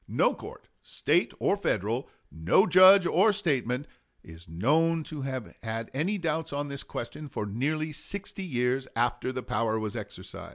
[0.07, 3.85] No court, State or Federal, no judge or statesman,
[4.23, 9.31] is known to have had any doubts on this question for nearly sixty years after
[9.31, 10.49] the power was exercised."